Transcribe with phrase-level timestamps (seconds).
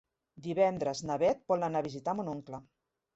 [0.45, 2.61] Divendres na Beth vol anar a visitar mon oncle.